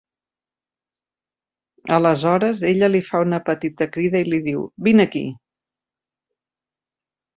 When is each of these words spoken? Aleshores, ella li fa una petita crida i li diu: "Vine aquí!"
Aleshores, 1.97 2.63
ella 2.71 2.89
li 2.95 3.03
fa 3.09 3.21
una 3.27 3.41
petita 3.51 3.89
crida 3.97 4.25
i 4.25 4.29
li 4.31 4.41
diu: 4.49 4.65
"Vine 4.89 5.07
aquí!" 5.11 5.23